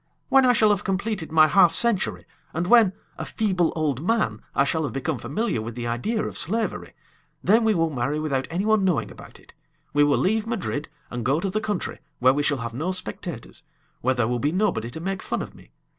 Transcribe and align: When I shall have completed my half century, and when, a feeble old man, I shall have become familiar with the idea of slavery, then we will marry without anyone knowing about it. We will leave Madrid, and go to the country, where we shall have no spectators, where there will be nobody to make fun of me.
When 0.29 0.47
I 0.47 0.53
shall 0.53 0.71
have 0.71 0.83
completed 0.83 1.31
my 1.31 1.45
half 1.45 1.75
century, 1.75 2.25
and 2.55 2.65
when, 2.65 2.93
a 3.19 3.23
feeble 3.23 3.71
old 3.75 4.01
man, 4.03 4.41
I 4.55 4.63
shall 4.63 4.83
have 4.85 4.93
become 4.93 5.19
familiar 5.19 5.61
with 5.61 5.75
the 5.75 5.85
idea 5.85 6.25
of 6.25 6.39
slavery, 6.39 6.93
then 7.43 7.63
we 7.63 7.75
will 7.75 7.91
marry 7.91 8.19
without 8.19 8.47
anyone 8.49 8.83
knowing 8.83 9.11
about 9.11 9.39
it. 9.39 9.53
We 9.93 10.03
will 10.03 10.17
leave 10.17 10.47
Madrid, 10.47 10.89
and 11.11 11.23
go 11.23 11.39
to 11.39 11.51
the 11.51 11.61
country, 11.61 11.99
where 12.17 12.33
we 12.33 12.41
shall 12.41 12.57
have 12.57 12.73
no 12.73 12.91
spectators, 12.91 13.61
where 14.01 14.15
there 14.15 14.27
will 14.27 14.39
be 14.39 14.51
nobody 14.51 14.89
to 14.89 14.99
make 14.99 15.21
fun 15.21 15.43
of 15.43 15.53
me. 15.53 15.69